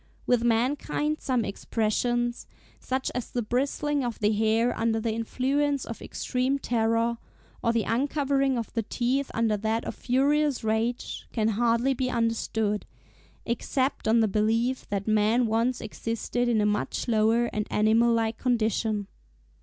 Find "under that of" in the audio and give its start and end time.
9.35-9.93